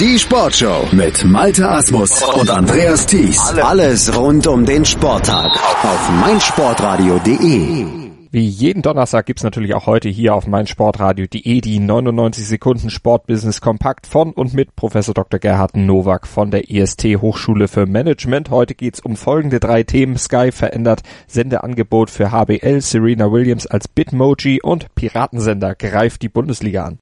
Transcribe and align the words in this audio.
Die 0.00 0.18
Sportshow 0.18 0.88
mit 0.90 1.24
Malte 1.24 1.68
Asmus 1.68 2.20
und 2.20 2.50
Andreas 2.50 3.06
Thies. 3.06 3.38
Alles 3.62 4.12
rund 4.16 4.44
um 4.48 4.64
den 4.64 4.84
Sporttag 4.84 5.52
auf 5.84 6.10
meinsportradio.de. 6.20 8.04
Wie 8.32 8.48
jeden 8.48 8.82
Donnerstag 8.82 9.26
gibt's 9.26 9.44
natürlich 9.44 9.74
auch 9.74 9.86
heute 9.86 10.08
hier 10.08 10.34
auf 10.34 10.48
meinsportradio.de 10.48 11.60
die 11.60 11.78
99 11.78 12.44
Sekunden 12.44 12.90
Sportbusiness 12.90 13.60
Kompakt 13.60 14.08
von 14.08 14.32
und 14.32 14.52
mit 14.52 14.74
Professor 14.74 15.14
Dr. 15.14 15.38
Gerhard 15.38 15.76
Nowak 15.76 16.26
von 16.26 16.50
der 16.50 16.68
IST 16.68 17.04
Hochschule 17.20 17.68
für 17.68 17.86
Management. 17.86 18.50
Heute 18.50 18.74
geht's 18.74 18.98
um 18.98 19.14
folgende 19.14 19.60
drei 19.60 19.84
Themen. 19.84 20.18
Sky 20.18 20.50
verändert 20.50 21.02
Sendeangebot 21.28 22.10
für 22.10 22.32
HBL, 22.32 22.80
Serena 22.80 23.30
Williams 23.30 23.68
als 23.68 23.86
Bitmoji 23.86 24.60
und 24.60 24.92
Piratensender 24.96 25.76
greift 25.76 26.22
die 26.22 26.28
Bundesliga 26.28 26.86
an. 26.86 26.98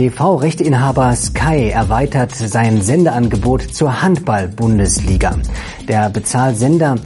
TV-Rechteinhaber 0.00 1.14
Sky 1.14 1.68
erweitert 1.68 2.34
sein 2.34 2.80
Sendeangebot 2.80 3.60
zur 3.74 4.00
Handball-Bundesliga. 4.00 5.36
Der 5.88 6.08
Bezahlsender 6.08 6.96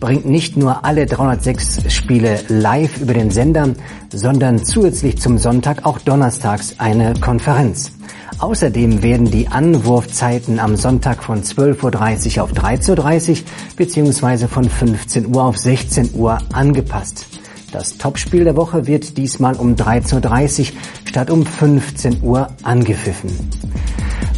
bringt 0.00 0.24
nicht 0.24 0.56
nur 0.56 0.82
alle 0.82 1.04
306 1.04 1.92
Spiele 1.92 2.40
live 2.48 3.02
über 3.02 3.12
den 3.12 3.30
Sender, 3.30 3.74
sondern 4.10 4.64
zusätzlich 4.64 5.18
zum 5.18 5.36
Sonntag 5.36 5.84
auch 5.84 5.98
donnerstags 5.98 6.76
eine 6.78 7.12
Konferenz. 7.20 7.92
Außerdem 8.38 9.02
werden 9.02 9.30
die 9.30 9.48
Anwurfzeiten 9.48 10.58
am 10.58 10.76
Sonntag 10.76 11.22
von 11.22 11.42
12.30 11.42 12.38
Uhr 12.38 12.44
auf 12.44 12.52
13.30 12.52 13.30
Uhr 13.30 13.36
bzw. 13.76 14.46
von 14.46 14.64
15 14.64 15.36
Uhr 15.36 15.44
auf 15.44 15.58
16 15.58 16.14
Uhr 16.14 16.38
angepasst. 16.54 17.37
Das 17.70 17.98
Topspiel 17.98 18.44
der 18.44 18.56
Woche 18.56 18.86
wird 18.86 19.18
diesmal 19.18 19.54
um 19.56 19.74
13.30 19.74 20.60
Uhr 20.60 20.78
statt 21.04 21.30
um 21.30 21.44
15 21.44 22.22
Uhr 22.22 22.48
angepfiffen. 22.62 23.30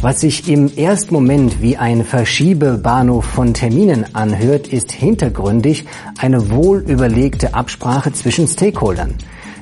Was 0.01 0.21
sich 0.21 0.49
im 0.49 0.75
ersten 0.75 1.13
Moment 1.13 1.61
wie 1.61 1.77
ein 1.77 2.03
Verschiebebahnhof 2.03 3.23
von 3.23 3.53
Terminen 3.53 4.15
anhört, 4.15 4.67
ist 4.67 4.91
hintergründig 4.91 5.85
eine 6.17 6.49
wohlüberlegte 6.49 7.53
Absprache 7.53 8.11
zwischen 8.11 8.47
Stakeholdern. 8.47 9.13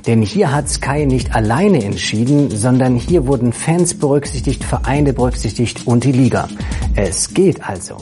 Denn 0.08 0.23
hier 0.23 0.52
hat 0.52 0.69
Sky 0.69 1.05
nicht 1.05 1.36
alleine 1.36 1.83
entschieden, 1.83 2.49
sondern 2.49 2.95
hier 2.95 3.27
wurden 3.27 3.53
Fans 3.53 3.93
berücksichtigt, 3.93 4.63
Vereine 4.63 5.13
berücksichtigt 5.13 5.86
und 5.86 6.05
die 6.05 6.13
Liga. 6.13 6.47
Es 6.95 7.33
geht 7.33 7.67
also. 7.67 7.97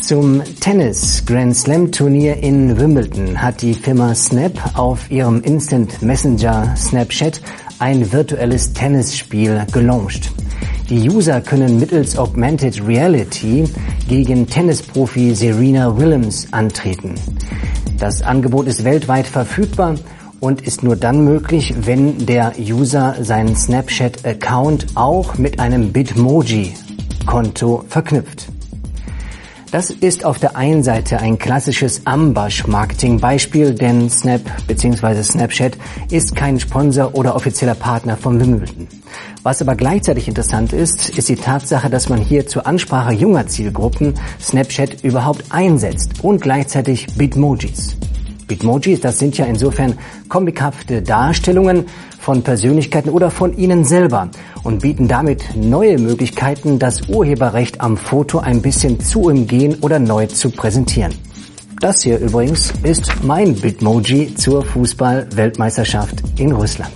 Zum 0.00 0.42
Tennis 0.60 1.24
Grand 1.24 1.56
Slam 1.56 1.90
Turnier 1.90 2.36
in 2.36 2.78
Wimbledon 2.78 3.40
hat 3.40 3.62
die 3.62 3.74
Firma 3.74 4.14
Snap 4.14 4.52
auf 4.74 5.10
ihrem 5.10 5.40
Instant 5.42 6.02
Messenger 6.02 6.76
Snapchat 6.76 7.40
ein 7.78 8.12
virtuelles 8.12 8.72
Tennisspiel 8.72 9.66
gelauncht. 9.72 10.30
Die 10.90 11.08
User 11.08 11.40
können 11.40 11.80
mittels 11.80 12.16
Augmented 12.16 12.86
Reality 12.86 13.64
gegen 14.06 14.46
Tennisprofi 14.46 15.34
Serena 15.34 15.96
Williams 15.96 16.46
antreten. 16.52 17.14
Das 17.98 18.22
Angebot 18.22 18.66
ist 18.68 18.84
weltweit 18.84 19.26
verfügbar 19.26 19.96
und 20.40 20.60
ist 20.60 20.82
nur 20.82 20.96
dann 20.96 21.24
möglich, 21.24 21.74
wenn 21.80 22.26
der 22.26 22.52
User 22.58 23.16
seinen 23.22 23.56
Snapchat-Account 23.56 24.88
auch 24.94 25.38
mit 25.38 25.58
einem 25.58 25.92
Bitmoji-Konto 25.92 27.84
verknüpft. 27.88 28.55
Das 29.76 29.90
ist 29.90 30.24
auf 30.24 30.38
der 30.38 30.56
einen 30.56 30.82
Seite 30.82 31.18
ein 31.18 31.38
klassisches 31.38 32.06
Ambash-Marketing-Beispiel, 32.06 33.74
denn 33.74 34.08
Snap 34.08 34.40
bzw. 34.66 35.22
Snapchat 35.22 35.76
ist 36.10 36.34
kein 36.34 36.58
Sponsor 36.58 37.14
oder 37.14 37.36
offizieller 37.36 37.74
Partner 37.74 38.16
von 38.16 38.40
Wimbledon. 38.40 38.88
Was 39.42 39.60
aber 39.60 39.74
gleichzeitig 39.74 40.28
interessant 40.28 40.72
ist, 40.72 41.10
ist 41.10 41.28
die 41.28 41.36
Tatsache, 41.36 41.90
dass 41.90 42.08
man 42.08 42.22
hier 42.22 42.46
zur 42.46 42.66
Ansprache 42.66 43.12
junger 43.12 43.48
Zielgruppen 43.48 44.14
Snapchat 44.40 45.04
überhaupt 45.04 45.44
einsetzt 45.50 46.24
und 46.24 46.40
gleichzeitig 46.40 47.08
Bitmojis. 47.18 47.98
Bitmojis, 48.46 49.00
das 49.00 49.18
sind 49.18 49.36
ja 49.38 49.44
insofern 49.44 49.94
komikhafte 50.28 51.02
Darstellungen 51.02 51.86
von 52.18 52.42
Persönlichkeiten 52.42 53.10
oder 53.10 53.30
von 53.30 53.56
Ihnen 53.56 53.84
selber 53.84 54.30
und 54.62 54.82
bieten 54.82 55.08
damit 55.08 55.56
neue 55.56 55.98
Möglichkeiten, 55.98 56.78
das 56.78 57.08
Urheberrecht 57.08 57.80
am 57.80 57.96
Foto 57.96 58.38
ein 58.38 58.62
bisschen 58.62 59.00
zu 59.00 59.22
umgehen 59.22 59.76
oder 59.80 59.98
neu 59.98 60.26
zu 60.26 60.50
präsentieren. 60.50 61.12
Das 61.80 62.02
hier 62.02 62.18
übrigens 62.18 62.72
ist 62.84 63.22
mein 63.22 63.54
Bitmoji 63.54 64.34
zur 64.34 64.64
Fußball-Weltmeisterschaft 64.64 66.22
in 66.38 66.52
Russland. 66.52 66.92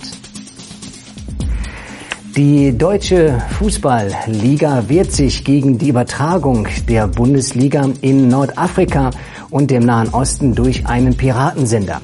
Die 2.35 2.75
deutsche 2.77 3.41
Fußballliga 3.59 4.85
wehrt 4.87 5.11
sich 5.11 5.43
gegen 5.43 5.77
die 5.77 5.89
Übertragung 5.89 6.65
der 6.87 7.07
Bundesliga 7.07 7.89
in 7.99 8.29
Nordafrika 8.29 9.11
und 9.51 9.69
dem 9.69 9.83
Nahen 9.83 10.09
Osten 10.09 10.55
durch 10.55 10.87
einen 10.87 11.15
Piratensender. 11.15 12.01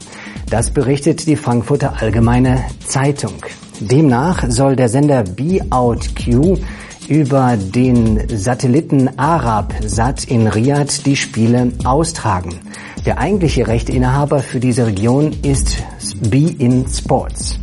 Das 0.50 0.70
berichtet 0.70 1.26
die 1.26 1.36
Frankfurter 1.36 2.02
Allgemeine 2.02 2.64
Zeitung. 2.86 3.34
Demnach 3.80 4.46
soll 4.48 4.76
der 4.76 4.90
Sender 4.90 5.24
BeOutQ 5.24 6.60
über 7.08 7.58
den 7.58 8.28
Satelliten 8.30 9.18
Arabsat 9.18 10.26
in 10.26 10.48
Riyadh 10.48 11.04
die 11.06 11.16
Spiele 11.16 11.72
austragen. 11.84 12.60
Der 13.06 13.18
eigentliche 13.18 13.68
Rechteinhaber 13.68 14.40
für 14.40 14.60
diese 14.60 14.86
Region 14.88 15.34
ist 15.42 15.84
Be 16.30 16.54
In 16.60 16.86
Sports. 16.88 17.60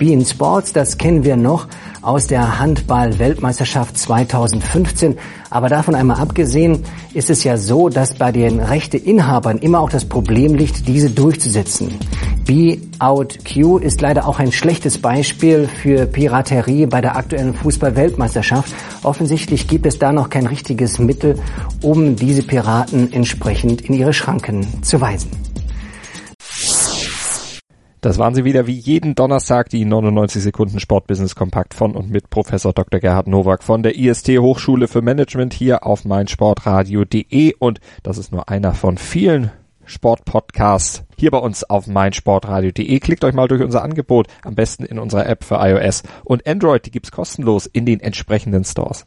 Be 0.00 0.12
In 0.12 0.24
Sports, 0.24 0.72
das 0.72 0.96
kennen 0.96 1.24
wir 1.24 1.36
noch 1.36 1.68
aus 2.00 2.26
der 2.26 2.58
Handball-Weltmeisterschaft 2.58 3.98
2015. 3.98 5.18
Aber 5.50 5.68
davon 5.68 5.94
einmal 5.94 6.18
abgesehen 6.18 6.84
ist 7.12 7.28
es 7.28 7.44
ja 7.44 7.58
so, 7.58 7.90
dass 7.90 8.14
bei 8.14 8.32
den 8.32 8.60
Rechteinhabern 8.60 9.58
immer 9.58 9.80
auch 9.80 9.90
das 9.90 10.06
Problem 10.06 10.54
liegt, 10.54 10.88
diese 10.88 11.10
durchzusetzen. 11.10 11.98
Be 12.46 12.78
Out 12.98 13.40
Q 13.44 13.76
ist 13.76 14.00
leider 14.00 14.26
auch 14.26 14.38
ein 14.38 14.52
schlechtes 14.52 14.96
Beispiel 14.96 15.68
für 15.68 16.06
Piraterie 16.06 16.86
bei 16.86 17.02
der 17.02 17.16
aktuellen 17.16 17.52
Fußball-Weltmeisterschaft. 17.52 18.72
Offensichtlich 19.02 19.68
gibt 19.68 19.84
es 19.84 19.98
da 19.98 20.12
noch 20.12 20.30
kein 20.30 20.46
richtiges 20.46 20.98
Mittel, 20.98 21.38
um 21.82 22.16
diese 22.16 22.42
Piraten 22.42 23.12
entsprechend 23.12 23.82
in 23.82 23.92
ihre 23.92 24.14
Schranken 24.14 24.66
zu 24.82 24.98
weisen. 24.98 25.49
Das 28.00 28.16
waren 28.16 28.34
sie 28.34 28.46
wieder 28.46 28.66
wie 28.66 28.78
jeden 28.78 29.14
Donnerstag, 29.14 29.68
die 29.68 29.84
99 29.84 30.42
Sekunden 30.42 30.80
Sportbusiness 30.80 31.34
Kompakt 31.34 31.74
von 31.74 31.94
und 31.94 32.08
mit 32.08 32.30
Professor 32.30 32.72
Dr. 32.72 32.98
Gerhard 32.98 33.26
Nowak 33.26 33.62
von 33.62 33.82
der 33.82 33.94
IST 33.94 34.38
Hochschule 34.38 34.88
für 34.88 35.02
Management 35.02 35.52
hier 35.52 35.84
auf 35.84 36.06
meinsportradio.de 36.06 37.56
und 37.58 37.80
das 38.02 38.16
ist 38.16 38.32
nur 38.32 38.48
einer 38.48 38.72
von 38.72 38.96
vielen 38.96 39.50
Sportpodcasts 39.84 41.04
hier 41.18 41.30
bei 41.30 41.36
uns 41.36 41.62
auf 41.62 41.88
meinsportradio.de. 41.88 43.00
Klickt 43.00 43.22
euch 43.22 43.34
mal 43.34 43.48
durch 43.48 43.60
unser 43.60 43.82
Angebot, 43.82 44.28
am 44.44 44.54
besten 44.54 44.84
in 44.86 44.98
unserer 44.98 45.26
App 45.26 45.44
für 45.44 45.56
iOS 45.56 46.02
und 46.24 46.46
Android, 46.48 46.86
die 46.86 46.92
gibt's 46.92 47.12
kostenlos 47.12 47.66
in 47.66 47.84
den 47.84 48.00
entsprechenden 48.00 48.64
Stores. 48.64 49.06